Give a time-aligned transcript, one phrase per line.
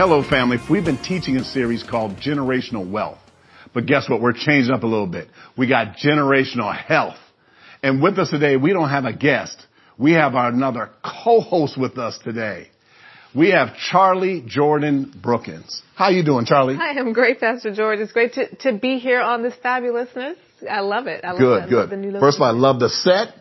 [0.00, 0.58] Hello, family.
[0.70, 3.18] We've been teaching a series called Generational Wealth.
[3.74, 4.20] But guess what?
[4.20, 5.26] We're changing up a little bit.
[5.56, 7.16] We got generational health.
[7.82, 9.60] And with us today, we don't have a guest.
[9.98, 12.68] We have another co-host with us today.
[13.34, 15.82] We have Charlie Jordan Brookins.
[15.96, 16.76] How you doing, Charlie?
[16.76, 17.98] Hi, I'm great, Pastor George.
[17.98, 20.36] It's great to, to be here on this fabulousness.
[20.70, 21.24] I love it.
[21.24, 21.90] I love good, it.
[21.90, 22.20] good.
[22.20, 23.34] First of all, I love the set.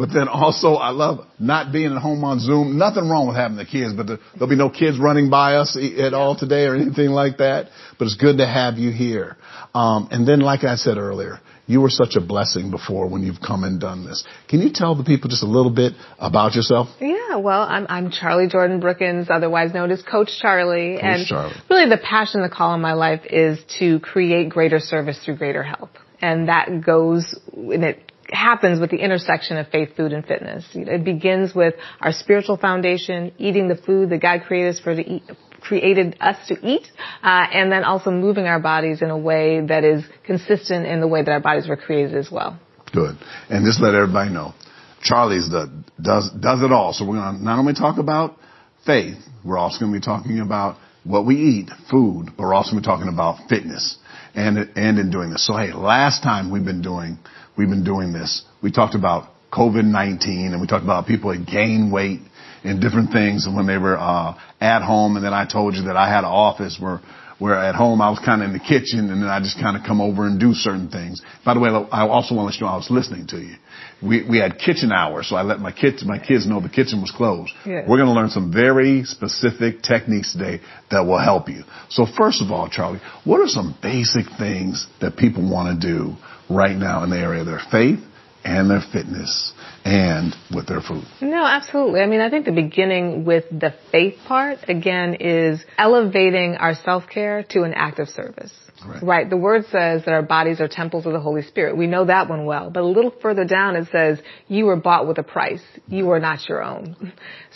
[0.00, 2.78] But then also, I love not being at home on Zoom.
[2.78, 6.14] Nothing wrong with having the kids, but there'll be no kids running by us at
[6.14, 7.68] all today or anything like that.
[7.98, 9.36] But it's good to have you here.
[9.74, 13.42] Um, and then, like I said earlier, you were such a blessing before when you've
[13.46, 14.24] come and done this.
[14.48, 16.88] Can you tell the people just a little bit about yourself?
[16.98, 20.94] Yeah, well, I'm, I'm Charlie Jordan Brookins, otherwise known as Coach Charlie.
[20.94, 21.54] Coach and Charlie.
[21.68, 25.62] really the passion, the call in my life is to create greater service through greater
[25.62, 25.90] help.
[26.22, 30.64] And that goes, and it happens with the intersection of faith, food, and fitness.
[30.74, 35.02] It begins with our spiritual foundation, eating the food that God created us for to
[35.02, 35.22] eat,
[35.60, 36.86] created us to eat,
[37.22, 41.08] uh, and then also moving our bodies in a way that is consistent in the
[41.08, 42.58] way that our bodies were created as well.
[42.92, 43.16] Good.
[43.48, 44.54] And just let everybody know,
[45.02, 46.92] Charlie's the does does it all.
[46.92, 48.36] So we're going to not only talk about
[48.84, 52.72] faith, we're also going to be talking about what we eat, food, but we're also
[52.72, 53.96] going to be talking about fitness
[54.34, 55.46] and and in doing this.
[55.46, 57.18] So hey, last time we've been doing
[57.56, 58.44] we've been doing this.
[58.62, 62.20] We talked about COVID-19 and we talked about people that gain weight
[62.62, 65.16] and different things when they were uh, at home.
[65.16, 67.00] And then I told you that I had an office where
[67.40, 69.74] where at home I was kind of in the kitchen and then I just kind
[69.74, 71.22] of come over and do certain things.
[71.42, 73.56] By the way, I also want to let you know I was listening to you.
[74.02, 77.00] We, we had kitchen hours, so I let my kids, my kids know the kitchen
[77.00, 77.52] was closed.
[77.64, 77.86] Yes.
[77.88, 81.64] We're going to learn some very specific techniques today that will help you.
[81.88, 86.16] So first of all, Charlie, what are some basic things that people want to do
[86.50, 88.00] right now in the area of their faith
[88.44, 89.52] and their fitness
[89.84, 91.04] and with their food.
[91.20, 92.00] No, absolutely.
[92.00, 97.44] I mean, I think the beginning with the faith part, again, is elevating our self-care
[97.50, 98.52] to an act of service.
[98.86, 99.02] Right.
[99.02, 99.30] right.
[99.30, 101.76] The word says that our bodies are temples of the Holy Spirit.
[101.76, 102.70] We know that one well.
[102.70, 105.62] But a little further down it says, you were bought with a price.
[105.86, 107.12] You are not your own.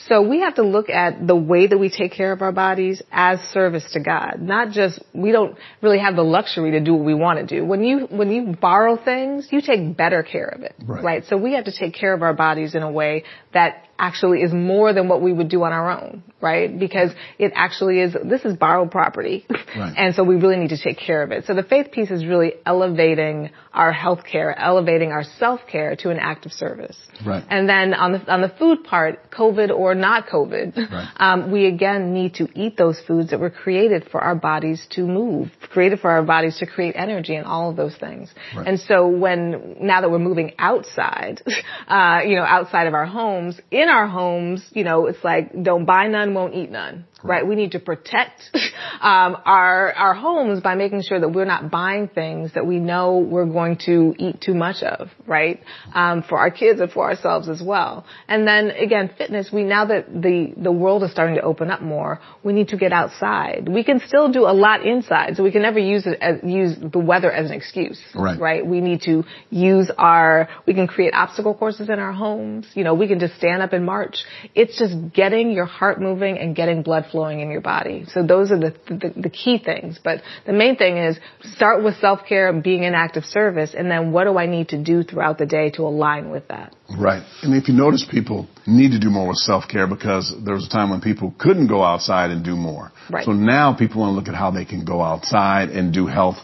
[0.09, 3.03] So we have to look at the way that we take care of our bodies
[3.11, 4.41] as service to God.
[4.41, 7.65] Not just, we don't really have the luxury to do what we want to do.
[7.65, 10.75] When you, when you borrow things, you take better care of it.
[10.85, 11.03] Right.
[11.03, 11.25] right?
[11.27, 14.53] So we have to take care of our bodies in a way that actually is
[14.53, 16.79] more than what we would do on our own, right?
[16.79, 19.47] Because it actually is, this is borrowed property.
[19.77, 19.95] Right.
[19.97, 21.47] and so we really need to take care of it.
[21.47, 26.19] So the faith piece is really elevating our health care, elevating our self-care to an
[26.21, 26.97] act of service.
[27.27, 27.43] Right.
[27.51, 31.09] And then on the, on the food part, COVID or not COVID, Right.
[31.17, 35.03] um, we again need to eat those foods that were created for our bodies to
[35.03, 38.31] move, created for our bodies to create energy and all of those things.
[38.57, 38.67] Right.
[38.69, 41.43] And so when, now that we're moving outside,
[41.89, 45.85] uh, you know, outside of our homes, in our homes, you know, it's like, don't
[45.85, 47.07] buy none, won't eat none.
[47.25, 47.47] Right.
[47.47, 48.43] We need to protect,
[49.01, 53.17] um, our, our homes by making sure that we're not buying things that we know
[53.17, 55.63] we're going to eat too much of, right?
[55.95, 58.05] Um, for our kids and for ourselves as well.
[58.29, 61.81] And then again, fitness, we, now that the, the world is starting to open up
[61.81, 63.71] more, we need to get outside.
[63.71, 66.77] We can still do a lot inside, so we can never use it as, use
[66.79, 68.01] the weather as an excuse.
[68.15, 68.39] Right.
[68.39, 68.67] Right?
[68.67, 72.67] We need to use our, we can create obstacle courses in our homes.
[72.75, 74.25] You know, we can just stand up and march.
[74.55, 78.05] It's just getting your heart moving and getting blood flowing in your body.
[78.15, 80.01] So those are the, the, the key things.
[80.03, 80.17] But
[80.47, 81.17] the main thing is
[81.57, 84.71] start with self-care, and being an act of service, and then what do I need
[84.71, 86.75] to do throughout the day to align with that?
[87.09, 87.23] Right.
[87.43, 90.71] And if you notice, people need to do more with self-care because there was a
[90.71, 92.91] time when people couldn't go outside and do more.
[93.09, 93.25] Right.
[93.25, 96.39] So now people want to look at how they can go outside and do health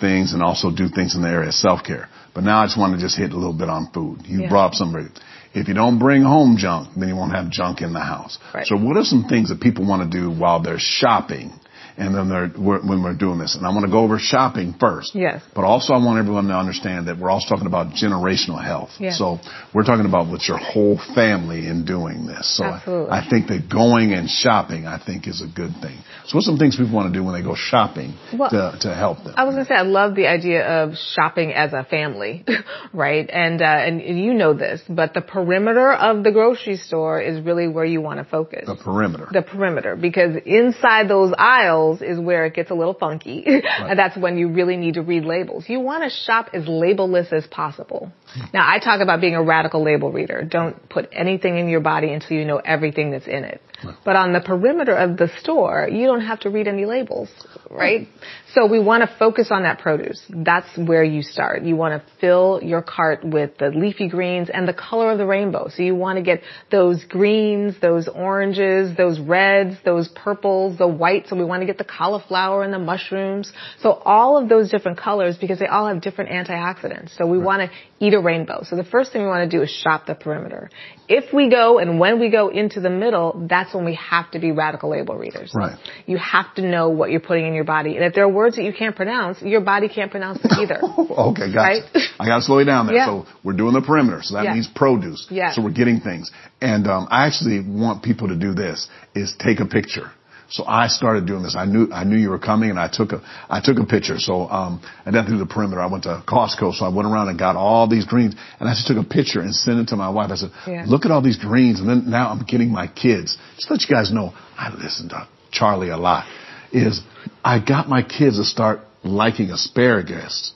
[0.00, 2.08] things and also do things in the area of self-care.
[2.34, 4.26] But now I just want to just hit a little bit on food.
[4.26, 4.48] You Yeah.
[4.48, 5.06] brought up somebody.
[5.54, 8.38] If you don't bring home junk, then you won't have junk in the house.
[8.52, 8.66] Right.
[8.66, 11.52] So what are some things that people want to do while they're shopping
[11.96, 13.54] and then they're, when we're doing this?
[13.56, 15.14] And I want to go over shopping first.
[15.14, 15.42] Yes.
[15.54, 18.90] But also I want everyone to understand that we're also talking about generational health.
[18.98, 19.12] Yeah.
[19.12, 19.38] So
[19.74, 22.56] we're talking about with your whole family in doing this.
[22.56, 23.10] So I, Absolutely.
[23.10, 25.98] I think that going and shopping, I think is a good thing.
[26.26, 28.94] So what's some things people want to do when they go shopping Well, to, to
[28.94, 29.34] help them?
[29.36, 32.44] I was gonna say I love the idea of shopping as a family,
[32.92, 33.28] right?
[33.30, 37.68] And uh, and you know this, but the perimeter of the grocery store is really
[37.68, 38.64] where you want to focus.
[38.66, 39.28] the perimeter.
[39.30, 43.44] the perimeter because inside those aisles radicals is where it gets a little funky.
[43.64, 43.90] Right.
[43.90, 45.64] and that's when you really need to read labels.
[45.68, 48.12] You want to shop as labelless as possible.
[48.52, 50.42] Now I talk about being a radical label reader.
[50.42, 53.60] Don't put anything in your body until you know everything that's in it.
[54.04, 57.28] But on the perimeter of the store, you don't have to read any labels,
[57.70, 58.08] right?
[58.52, 60.22] So we want to focus on that produce.
[60.30, 61.62] That's where you start.
[61.62, 65.26] You want to fill your cart with the leafy greens and the color of the
[65.26, 65.68] rainbow.
[65.68, 71.30] So you want to get those greens, those oranges, those reds, those purples, the whites.
[71.30, 73.52] So we want to get the cauliflower and the mushrooms.
[73.80, 77.16] So all of those different colors because they all have different antioxidants.
[77.16, 77.44] So we right.
[77.44, 78.62] want to eat a rainbow.
[78.64, 80.70] So the first thing we want to do is shop the perimeter.
[81.08, 84.38] If we go and when we go into the middle, that's when we have to
[84.38, 85.52] be radical label readers.
[85.54, 85.78] Right.
[86.06, 87.96] You have to know what you're putting in your body.
[87.96, 90.80] And if there are words that you can't pronounce, your body can't pronounce them either.
[90.82, 91.56] okay, gotcha.
[91.56, 91.82] Right?
[92.18, 92.96] I gotta slow you down there.
[92.96, 93.06] Yeah.
[93.06, 94.20] So we're doing the perimeter.
[94.22, 94.54] So that yeah.
[94.54, 95.26] means produce.
[95.30, 95.52] Yeah.
[95.52, 96.30] So we're getting things.
[96.60, 100.10] And um, I actually want people to do this is take a picture.
[100.50, 101.56] So I started doing this.
[101.56, 104.18] I knew I knew you were coming, and I took a I took a picture.
[104.18, 106.74] So um, and then through the perimeter, I went to Costco.
[106.74, 109.40] So I went around and got all these greens, and I just took a picture
[109.40, 110.30] and sent it to my wife.
[110.30, 110.84] I said, yeah.
[110.86, 113.38] "Look at all these greens." And then now I'm getting my kids.
[113.56, 116.26] Just let you guys know, I listen to Charlie a lot.
[116.72, 117.00] Is
[117.44, 120.52] I got my kids to start liking asparagus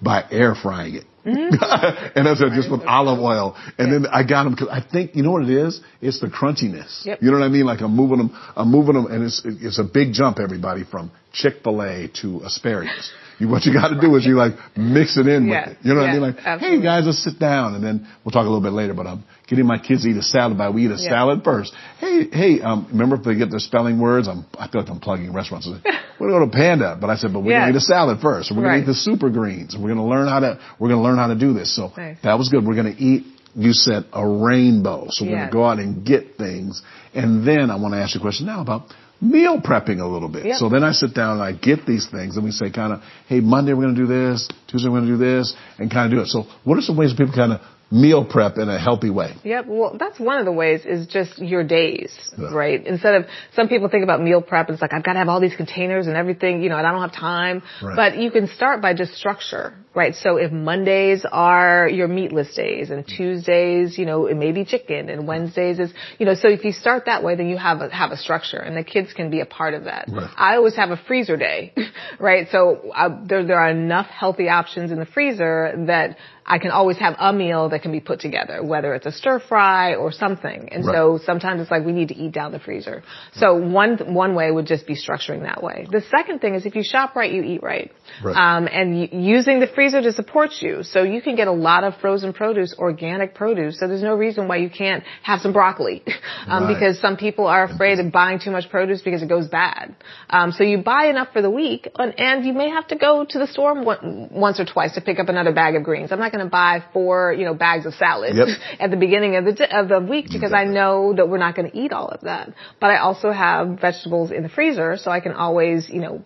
[0.00, 1.04] by air frying it.
[1.26, 2.12] Mm-hmm.
[2.18, 3.56] and I said just with olive oil.
[3.78, 5.80] And then I got them because I think, you know what it is?
[6.00, 7.04] It's the crunchiness.
[7.04, 7.22] Yep.
[7.22, 7.66] You know what I mean?
[7.66, 11.10] Like I'm moving them, I'm moving them and it's, it's a big jump everybody from
[11.32, 13.12] Chick-fil-A to asparagus.
[13.38, 15.78] You, what you got to do is you like mix it in with it.
[15.82, 16.22] You know what I mean?
[16.22, 16.78] Like, absolutely.
[16.78, 18.94] hey guys, let's sit down, and then we'll talk a little bit later.
[18.94, 20.56] But I'm getting my kids to eat a salad.
[20.56, 21.10] By we eat a yeah.
[21.10, 21.74] salad first.
[21.98, 24.26] Hey, hey, um, remember if they get their spelling words?
[24.26, 25.68] I'm, I feel like I'm plugging restaurants.
[26.18, 27.84] we're going to go to Panda, but I said, but we're going to eat a
[27.84, 28.50] salad first.
[28.56, 28.76] We're right.
[28.78, 29.76] to eat the super greens.
[29.78, 31.74] We're going to learn how to we're going to learn how to do this.
[31.74, 32.18] So nice.
[32.22, 32.64] that was good.
[32.64, 33.26] We're going to eat.
[33.54, 35.06] You said a rainbow.
[35.08, 35.36] So we're yeah.
[35.36, 36.82] going to go out and get things.
[37.14, 40.28] And then I want to ask you a question now about meal prepping a little
[40.28, 40.44] bit.
[40.44, 40.56] Yep.
[40.56, 43.00] So then I sit down and I get these things and we say kind of,
[43.28, 46.12] hey, Monday we're going to do this, Tuesday we're going to do this, and kind
[46.12, 46.26] of do it.
[46.26, 47.60] So what are some ways people kind of
[47.90, 49.34] meal prep in a healthy way.
[49.44, 49.66] Yep.
[49.68, 52.52] Well, that's one of the ways is just your days, yeah.
[52.52, 52.84] right?
[52.84, 55.40] Instead of some people think about meal prep, it's like I've got to have all
[55.40, 57.62] these containers and everything, you know, and I don't have time.
[57.82, 57.96] Right.
[57.96, 60.14] But you can start by just structure, right?
[60.14, 65.08] So if Mondays are your meatless days and Tuesdays, you know, it may be chicken
[65.08, 67.88] and Wednesdays is, you know, so if you start that way, then you have a,
[67.88, 70.04] have a structure and the kids can be a part of that.
[70.12, 70.30] Right.
[70.36, 71.72] I always have a freezer day,
[72.20, 72.46] right?
[72.52, 76.96] So uh, there, there are enough healthy options in the freezer that I can always
[76.98, 80.68] have a meal that can be put together, whether it's a stir fry or something.
[80.70, 80.94] And right.
[80.94, 83.02] so sometimes it's like we need to eat down the freezer.
[83.32, 85.88] So one one way would just be structuring that way.
[85.90, 87.90] The second thing is if you shop right, you eat right,
[88.22, 88.36] right.
[88.36, 90.82] Um, and y- using the freezer to support you.
[90.82, 93.78] So you can get a lot of frozen produce, organic produce.
[93.78, 96.02] So there's no reason why you can't have some broccoli,
[96.46, 96.74] um, right.
[96.74, 99.94] because some people are afraid of buying too much produce because it goes bad.
[100.30, 103.24] Um, so you buy enough for the week, and, and you may have to go
[103.28, 106.12] to the store one, once or twice to pick up another bag of greens.
[106.12, 108.48] I'm not going to buy four, you know, bags of salad yep.
[108.80, 110.70] at the beginning of the of the week because exactly.
[110.70, 112.52] I know that we're not going to eat all of that.
[112.80, 116.22] But I also have vegetables in the freezer, so I can always, you know,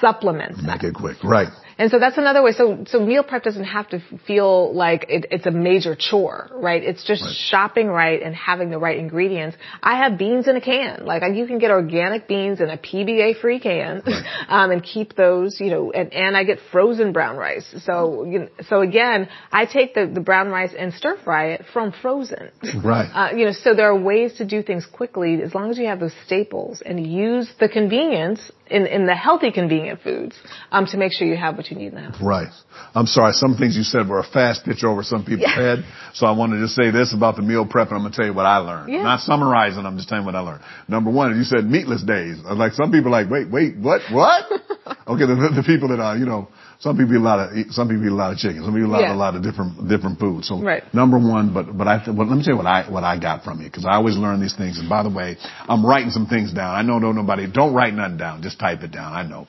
[0.00, 0.56] supplement.
[0.58, 0.84] Make that.
[0.84, 1.48] it quick, right?
[1.78, 2.52] And so that's another way.
[2.52, 6.82] So, so meal prep doesn't have to feel like it, it's a major chore, right?
[6.82, 7.34] It's just right.
[7.34, 9.56] shopping right and having the right ingredients.
[9.82, 11.04] I have beans in a can.
[11.04, 14.46] Like you can get organic beans in a PBA free can, right.
[14.48, 17.66] um, and keep those, you know, and, and I get frozen brown rice.
[17.84, 21.64] So, you know, so again, I take the, the brown rice and stir fry it
[21.72, 22.50] from frozen.
[22.82, 23.08] Right.
[23.14, 25.86] Uh, you know, so there are ways to do things quickly as long as you
[25.86, 30.36] have those staples and use the convenience in, in the healthy convenient foods,
[30.70, 32.12] um, to make sure you have what you need now.
[32.20, 32.48] Right.
[32.94, 33.32] I'm sorry.
[33.32, 35.76] Some things you said were a fast pitch over some people's yeah.
[35.76, 35.84] head.
[36.14, 38.26] So I wanted to say this about the meal prep and I'm going to tell
[38.26, 38.92] you what I learned.
[38.92, 39.02] Yeah.
[39.02, 39.86] Not summarizing.
[39.86, 40.62] I'm just telling you what I learned.
[40.88, 42.38] Number one, you said meatless days.
[42.44, 44.44] Uh, like some people are like, wait, wait, what, what?
[45.08, 45.26] okay.
[45.26, 46.48] The, the people that are, you know,
[46.82, 48.64] some people eat a lot of some people eat a lot of chicken.
[48.64, 49.14] Some people eat a lot, yeah.
[49.14, 50.48] a lot of different different foods.
[50.48, 50.82] So right.
[50.92, 53.44] number one, but but I well, let me tell you what I what I got
[53.44, 54.80] from you because I always learn these things.
[54.80, 55.36] And by the way,
[55.68, 56.74] I'm writing some things down.
[56.74, 58.42] I know no nobody don't write nothing down.
[58.42, 59.12] Just type it down.
[59.12, 59.46] I know.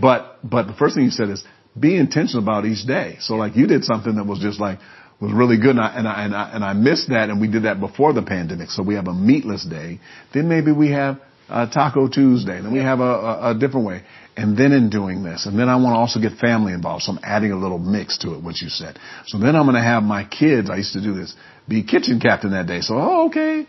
[0.00, 1.42] But but the first thing you said is
[1.78, 3.16] be intentional about each day.
[3.20, 4.78] So like you did something that was just like
[5.20, 7.48] was really good and I, and I, and I, and I missed that and we
[7.48, 8.70] did that before the pandemic.
[8.70, 10.00] So we have a meatless day.
[10.34, 12.60] Then maybe we have Taco Tuesday.
[12.60, 14.02] Then we have a, a, a different way.
[14.36, 17.04] And then in doing this, and then I want to also get family involved.
[17.04, 18.98] So I'm adding a little mix to it, what you said.
[19.26, 21.34] So then I'm going to have my kids, I used to do this,
[21.66, 22.82] be kitchen captain that day.
[22.82, 23.66] So, oh, okay.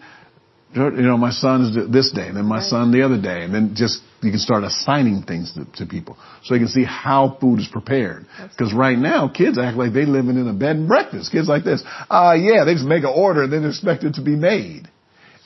[0.76, 3.54] You know, my son is this day, and then my son the other day, and
[3.54, 7.38] then just you can start assigning things to, to people so you can see how
[7.40, 8.26] food is prepared.
[8.50, 11.32] Because right now, kids act like they living in a bed and breakfast.
[11.32, 14.22] Kids like this, uh, yeah, they just make an order and then expect it to
[14.22, 14.90] be made.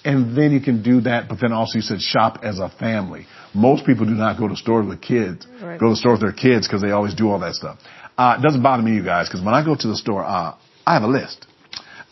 [0.04, 3.28] And then you can do that, but then also you said shop as a family.
[3.54, 5.80] Most people do not go to stores with kids, Right.
[5.80, 7.78] go to stores with their kids because they always do all that stuff.
[8.18, 10.56] Uh, it doesn't bother me, you guys, because when I go to the store, uh,
[10.86, 11.46] I have a list.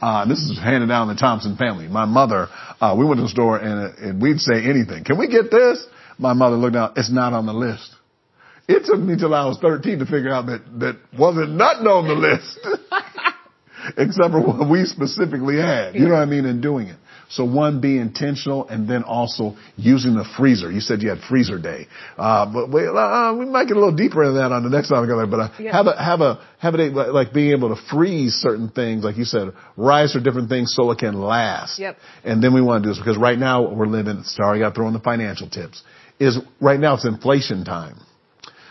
[0.02, 1.88] Uh, this is handed down in the Thompson family.
[1.88, 2.48] My mother,
[2.80, 5.04] uh, we went to the store and, and we'd say anything.
[5.04, 5.86] Can we get this?
[6.18, 6.94] My mother looked down.
[6.96, 7.96] It's not on the list.
[8.68, 12.08] It took me till I was 13 to figure out that, that wasn't nothing on
[12.08, 12.60] the list.
[13.98, 15.96] Except for what we specifically had.
[15.96, 16.46] You know what I mean?
[16.46, 16.98] In doing it.
[17.30, 20.72] So one, be intentional and then also using the freezer.
[20.72, 21.88] You said you had freezer day.
[22.18, 24.90] Uh, but we, uh, we might get a little deeper into that on the next
[24.90, 25.72] time we but uh, Yeah.
[25.72, 29.04] have a, have a, have a day like, like being able to freeze certain things,
[29.04, 31.78] like you said, rice or different things so it can last.
[31.78, 31.98] Yep.
[32.24, 34.70] And then we want to do this because right now we're living, sorry, I got
[34.70, 35.84] to throw in the financial tips,
[36.20, 37.98] is right now it's inflation time.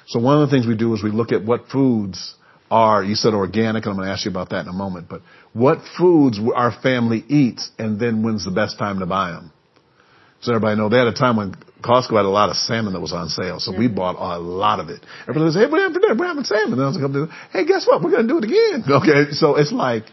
[0.08, 2.34] So one of the things we do is we look at what foods
[2.70, 5.08] are, you said organic, and I'm going to ask you about that in a moment,
[5.08, 5.22] but
[5.52, 9.52] what foods our family eats and then when's the best time to buy them?
[10.40, 13.00] So everybody know they had a time when Costco had a lot of salmon that
[13.00, 13.96] was on sale, so we mm-hmm.
[13.96, 15.00] bought a lot of it.
[15.22, 16.74] Everybody says, hey, we're having for dinner, we're having salmon.
[16.74, 18.02] And I was like, hey, guess what?
[18.02, 18.84] We're going to do it again.
[18.88, 20.04] Okay, so it's like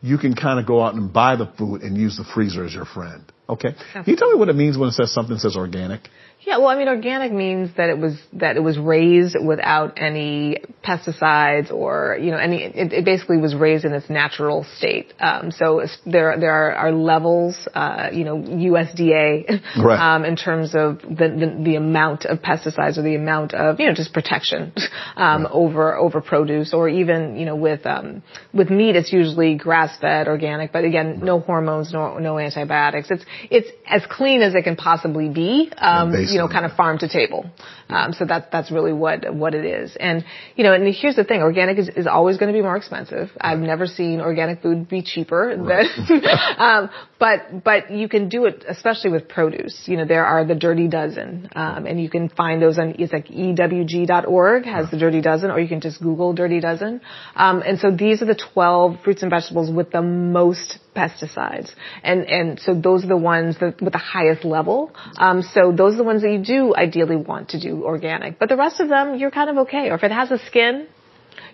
[0.00, 2.74] you can kind of go out and buy the food and use the freezer as
[2.74, 3.24] your friend.
[3.52, 6.08] Okay, can you tell me what it means when it says something says organic?
[6.44, 10.56] Yeah, well, I mean, organic means that it was that it was raised without any
[10.84, 12.64] pesticides or you know any.
[12.64, 15.14] It, it basically was raised in its natural state.
[15.20, 19.98] Um, so there there are, are levels, uh, you know, USDA Right.
[20.14, 23.86] um, in terms of the, the the amount of pesticides or the amount of you
[23.86, 24.72] know just protection
[25.16, 28.20] um, over over produce or even you know with um,
[28.52, 33.12] with meat it's usually grass fed organic, but again no hormones, no no antibiotics.
[33.12, 35.70] It's it's as clean as it can possibly be.
[35.76, 37.50] Um, you know, kind of farm to table.
[37.88, 39.96] Um, so that's that's really what what it is.
[39.98, 40.24] And
[40.56, 43.30] you know, and here's the thing: organic is, is always going to be more expensive.
[43.40, 45.54] I've never seen organic food be cheaper.
[45.56, 46.24] Than,
[46.58, 49.84] um, but but you can do it, especially with produce.
[49.86, 53.12] You know, there are the Dirty Dozen, um, and you can find those on it's
[53.12, 57.00] like ewg.org has the Dirty Dozen, or you can just Google Dirty Dozen.
[57.36, 61.70] Um, and so these are the 12 fruits and vegetables with the most pesticides.
[62.02, 64.92] And, and so those are the ones that with the highest level.
[65.16, 68.38] Um, so those are the ones that you do ideally want to do organic.
[68.38, 69.88] But the rest of them, you're kind of okay.
[69.90, 70.86] Or if it has a skin,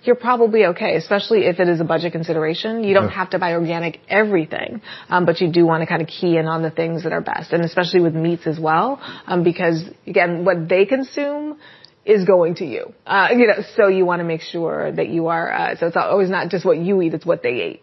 [0.02, 2.84] you're probably okay, especially if it is a budget consideration.
[2.84, 3.10] You don't Yeah.
[3.10, 6.46] have to buy organic everything, um, but you do want to kind of key in
[6.46, 10.44] on the things that are best, and especially with meats as well, um, because again,
[10.44, 11.58] what they consume
[12.04, 12.92] is going to you.
[13.06, 15.52] Uh, you know, so you want to make sure that you are.
[15.52, 17.82] Uh, so it's always not just what you eat; it's what they ate.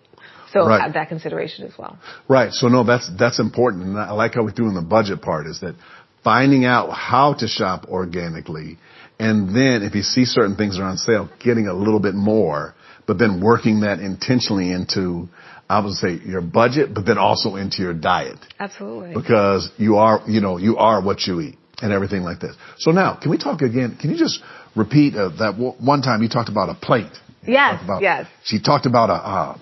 [0.56, 0.82] So Right.
[0.82, 1.98] have that consideration as well.
[2.30, 2.52] Right.
[2.60, 5.48] So no, that's that's important, and I like how we threw in the budget part.
[5.48, 5.76] Is that
[6.24, 8.78] finding out how to shop organically,
[9.20, 12.74] and then if you see certain things are on sale, getting a little bit more,
[13.06, 15.28] but then working that intentionally into,
[15.70, 19.14] I would say, your budget, but then also into your diet Absolutely.
[19.14, 22.56] because you are, you know, you are what you eat and everything like this.
[22.78, 23.98] So now, can we talk again?
[24.00, 24.40] Can you just
[24.76, 27.12] repeat uh, that w- one time you talked about a plate?
[27.46, 28.26] Yes, about- yes.
[28.44, 29.58] She talked about a uh,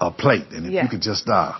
[0.00, 0.82] a plate, and if Yeah.
[0.84, 1.52] you could just uh,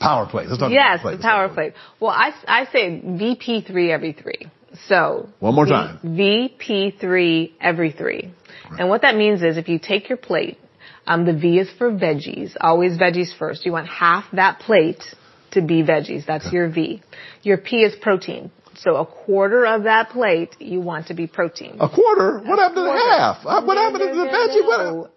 [0.00, 0.48] power plate.
[0.48, 1.72] Let's talk Yes, about the power plate.
[2.00, 4.46] Well, I, I say VP3 every three.
[4.88, 5.98] So One more V- time.
[6.04, 8.30] VP3 every three.
[8.78, 10.58] And what that means is if you take your plate,
[11.06, 12.56] um, the V is for veggies.
[12.60, 13.64] Always veggies first.
[13.66, 15.02] You want half that plate
[15.52, 16.26] to be veggies.
[16.26, 17.02] That's your V.
[17.42, 18.50] Your P is protein.
[18.76, 21.76] So a quarter of that plate you want to be protein.
[21.78, 22.40] A quarter?
[22.40, 23.36] What happened to the half?
[23.46, 24.66] Uh, What No, happened to the no, veggie?
[24.66, 25.08] What- no.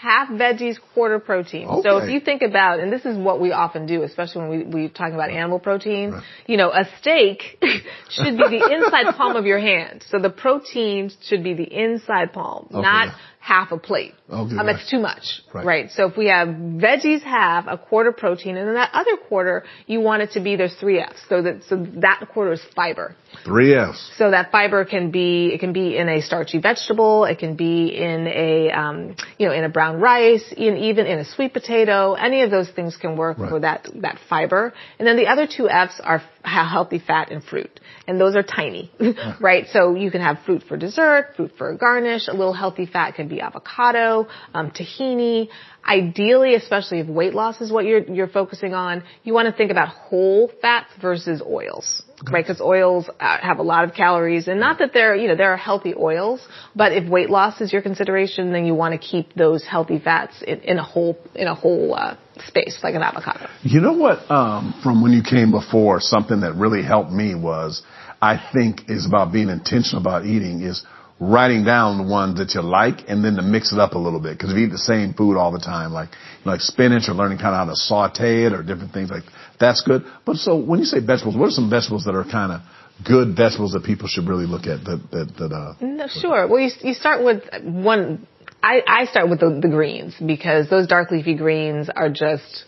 [0.00, 1.66] Half veggies, quarter protein.
[1.82, 4.82] So if you think about, and this is what we often do, especially when we,
[4.82, 6.22] we talking about animal protein, Right.
[6.46, 7.58] you know, a steak
[8.08, 10.04] should be the inside palm of your hand.
[10.10, 12.82] So the protein should be the inside palm, Okay.
[12.82, 14.14] not half a plate.
[14.30, 14.66] Okay, um.
[14.66, 15.42] That's too much.
[15.52, 15.90] Right.
[15.90, 20.00] So if we have veggies half, a quarter protein, and then that other quarter, you
[20.00, 21.20] want it to be, there's three F's.
[21.28, 23.14] So that, so that quarter is fiber.
[23.44, 24.12] Three F's.
[24.16, 27.88] So that fiber can be, it can be in a starchy vegetable, it can be
[27.88, 32.14] in a, um, you know, in a brown rice, in, even in a sweet potato.
[32.14, 33.50] Any of those things can work Right.
[33.50, 34.72] for that, that fiber.
[34.98, 37.78] And then the other two F's are healthy fat and fruit.
[38.06, 38.90] And those are tiny,
[39.40, 39.66] right?
[39.70, 43.14] So you can have fruit for dessert, fruit for a garnish, a little healthy fat
[43.16, 45.48] can be avocado, um, tahini.
[45.86, 49.70] Ideally, especially if weight loss is what you're, you're focusing on, you want to think
[49.70, 52.44] about whole fats versus oils right?
[52.44, 55.52] Because oils uh, have a lot of calories, and not that they're, you know, there
[55.52, 59.34] are healthy oils, but if weight loss is your consideration, then you want to keep
[59.34, 63.48] those healthy fats in, in a whole in a whole uh, space, like an avocado.
[63.62, 64.30] You know what?
[64.30, 67.82] Um, from when you came before, something that really helped me was,
[68.20, 70.62] I think, is about being intentional about eating.
[70.62, 70.84] Is
[71.20, 74.20] writing down the ones that you like and then to mix it up a little
[74.20, 74.38] bit.
[74.38, 76.10] Cause if you eat the same food all the time, like,
[76.44, 79.22] like spinach or learning kind of how to saute it or different things like
[79.58, 80.04] that's good.
[80.26, 82.60] But so when you say vegetables, what are some vegetables that are kind of
[83.06, 85.74] good vegetables that people should really look at that, that, that, uh.
[85.80, 86.46] No, sure.
[86.48, 88.26] Well, you, you start with one,
[88.62, 92.64] I, I start with the, the greens because those dark leafy greens are just,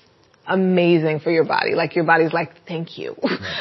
[0.49, 1.75] amazing for your body.
[1.75, 3.17] Like your body's like, thank you.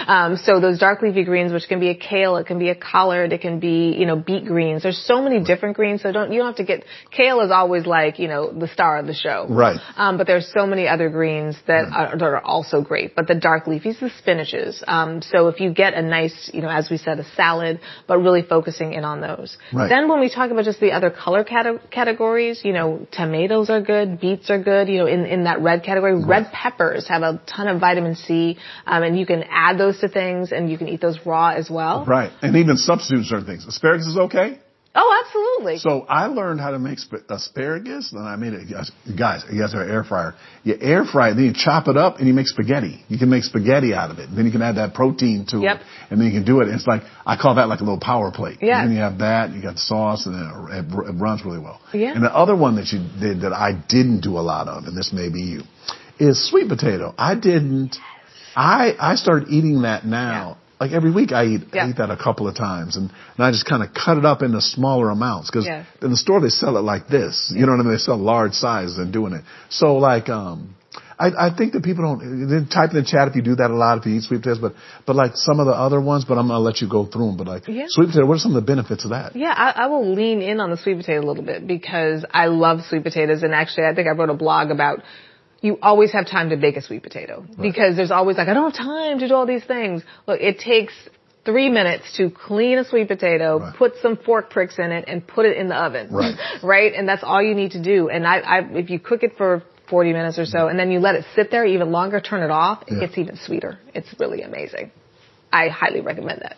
[0.08, 2.75] Um, so those dark leafy greens, which can be a kale, it can be a
[2.75, 4.84] collard, it can be, you know, beet greens.
[4.84, 5.48] There's so many right.
[5.48, 6.04] different greens.
[6.04, 9.00] So don't, you don't have to get, kale is always like, you know, the star
[9.00, 9.48] of the show.
[9.50, 9.80] Right.
[9.96, 12.13] Um, but there's so many other greens that, right.
[12.13, 13.15] are, that are also great.
[13.15, 14.84] But the dark leafies, the spinaches.
[14.88, 18.20] Um, so if you get a nice, you know, as we said, a salad, but
[18.20, 19.58] really focusing in on those.
[19.74, 19.89] Right.
[19.89, 23.82] Then when we talk about just the other color cate- categories, you know, tomatoes are
[23.82, 27.22] good, beets are good, you know, in, in that red category, red pepper peppers have
[27.22, 30.77] a ton of vitamin C, um, and you can add those to things, and you
[30.77, 32.05] can eat those raw as well.
[32.05, 33.65] Right, and even substitute certain things.
[33.65, 34.60] Asparagus is okay.
[34.98, 35.79] Oh, absolutely.
[35.79, 38.70] So I learned how to make sp- asparagus, and I made it.
[38.70, 40.36] Guys, you guys have an air fryer.
[40.63, 43.03] You air fry it, then you chop it up, and you make spaghetti.
[43.10, 44.29] You can make spaghetti out of it.
[44.34, 45.82] Then you can add that protein to yep.
[45.82, 46.70] it, and then you can do it.
[46.70, 48.60] It's like I call that like a little power plate.
[48.62, 48.79] Yeah.
[48.79, 49.51] And then you have that.
[49.51, 51.82] You got the sauce, and then it, it runs really well.
[51.94, 52.13] Yeah.
[52.13, 54.98] And the other one that you did that I didn't do a lot of, and
[54.98, 55.63] this may be you,
[56.19, 57.13] is sweet potato.
[57.17, 57.98] I didn't.
[58.55, 60.57] I I started eating that now.
[60.57, 60.62] Yeah.
[60.77, 61.86] Like every week, I eat yeah.
[61.86, 64.25] I eat that a couple of times, and, and I just kind of cut it
[64.25, 65.86] up into smaller amounts because yeah.
[66.01, 67.51] in the store they sell it like this.
[67.55, 67.93] You know what I mean?
[67.93, 69.43] They sell large sizes and doing it.
[69.69, 70.75] So like um,
[71.17, 73.72] I, I think that people don't then type in the chat if you do that
[73.72, 74.74] a lot if you eat sweet potatoes, but
[75.05, 76.25] but like some of the other ones.
[76.25, 77.38] But I'm gonna let you go through them.
[77.38, 77.86] But like yeah.
[77.88, 79.36] sweet potato, what are some of the benefits of that?
[79.36, 82.48] Yeah, I, I will lean in on the sweet potato a little bit because I
[82.48, 85.03] love sweet potatoes, and actually I think I wrote a blog about
[85.65, 87.62] you always have time to bake a sweet potato right.
[87.62, 90.03] because there's always like, I don't have time to do all these things.
[90.27, 90.93] Look, it takes
[91.43, 93.75] three minutes to clean a sweet potato, right.
[93.75, 96.10] put some fork pricks in it, and put it in the oven.
[96.12, 96.36] Right.
[96.63, 96.93] right?
[96.93, 98.10] And that's all you need to do.
[98.10, 101.00] And I, I, if you cook it for 40 minutes or so, and then you
[101.00, 103.00] let it sit there even longer, turn it off, it yeah.
[103.01, 103.79] gets even sweeter.
[103.93, 104.91] It's really amazing.
[105.51, 106.57] I highly recommend that.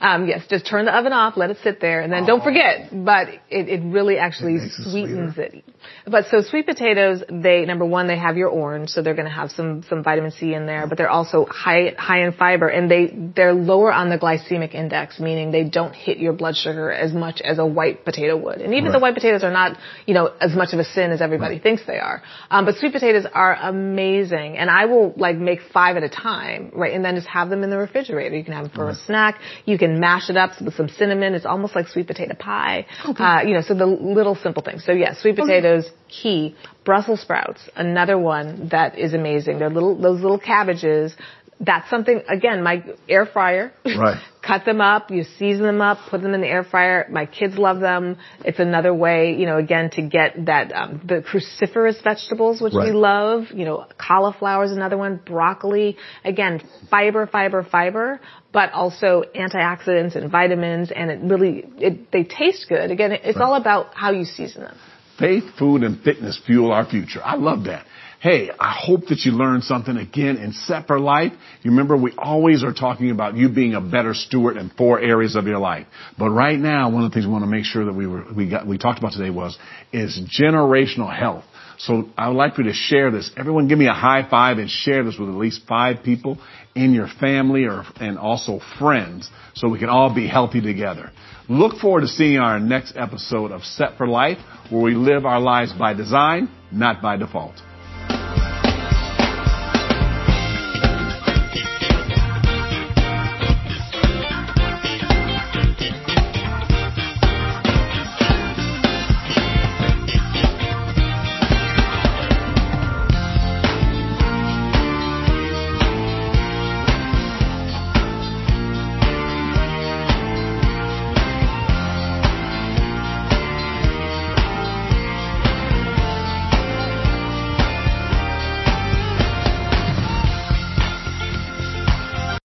[0.00, 2.26] Um, yes, just turn the oven off, let it sit there, and then oh.
[2.26, 2.88] don't forget.
[2.92, 5.62] But it, it really actually it sweetens it.
[6.06, 9.34] But so sweet potatoes, they number one, they have your orange, so they're going to
[9.34, 12.90] have some some vitamin C in there, but they're also high high in fiber, and
[12.90, 17.12] they they're lower on the glycemic index, meaning they don't hit your blood sugar as
[17.12, 18.60] much as a white potato would.
[18.60, 18.92] And even right.
[18.92, 19.76] the white potatoes are not,
[20.06, 21.62] you know, as much of a sin as everybody right.
[21.62, 22.22] thinks they are.
[22.50, 26.72] Um, but sweet potatoes are amazing, and I will like make five at a time,
[26.74, 28.36] right, and then just have them in the refrigerator.
[28.36, 28.96] You can have them for right.
[28.96, 29.40] a snack.
[29.66, 31.34] You can can mash it up with some cinnamon.
[31.34, 32.86] It's almost like sweet potato pie.
[33.08, 33.22] Okay.
[33.22, 34.84] Uh, you know, so the little simple things.
[34.84, 35.96] So yeah, sweet potatoes, okay.
[36.08, 36.56] key.
[36.84, 39.58] Brussels sprouts, another one that is amazing.
[39.58, 41.14] They're little, those little cabbages
[41.60, 43.72] that's something again my air fryer.
[43.84, 44.20] Right.
[44.42, 47.06] Cut them up you season them up put them in the air fryer.
[47.10, 48.16] My kids love them.
[48.44, 52.88] It's another way you know again to get that um, the cruciferous vegetables which right.
[52.88, 55.98] we love you know cauliflower is another one broccoli.
[56.24, 58.20] Again fiber fiber fiber
[58.52, 62.90] but also antioxidants and vitamins and it really it, they taste good.
[62.90, 63.44] Again it's right.
[63.44, 64.78] all about how you season them.
[65.18, 67.20] Faith food and fitness fuel our future.
[67.22, 67.84] I love that
[68.20, 71.32] Hey, I hope that you learned something again in Set for Life.
[71.62, 75.36] You remember we always are talking about you being a better steward in four areas
[75.36, 75.86] of your life.
[76.18, 78.26] But right now, one of the things we want to make sure that we were,
[78.36, 79.58] we got, we talked about today was,
[79.90, 81.44] is generational health.
[81.78, 83.30] So I would like for you to share this.
[83.38, 86.36] Everyone give me a high five and share this with at least five people
[86.74, 91.10] in your family or, and also friends so we can all be healthy together.
[91.48, 94.36] Look forward to seeing our next episode of Set for Life
[94.68, 97.54] where we live our lives by design, not by default.